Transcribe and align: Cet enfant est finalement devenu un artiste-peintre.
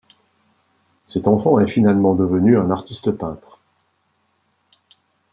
Cet 1.05 1.27
enfant 1.27 1.59
est 1.59 1.67
finalement 1.67 2.15
devenu 2.15 2.57
un 2.57 2.71
artiste-peintre. 2.71 3.59